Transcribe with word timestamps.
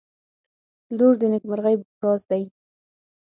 •لور 0.97 1.13
د 1.21 1.23
نیکمرغۍ 1.33 1.75
راز 2.03 2.21
دی. 2.31 2.43